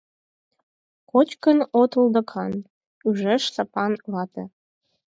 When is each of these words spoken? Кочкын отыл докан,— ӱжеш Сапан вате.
Кочкын 1.11 1.59
отыл 1.81 2.05
докан,— 2.13 2.53
ӱжеш 3.07 3.43
Сапан 3.55 3.93
вате. 4.13 4.43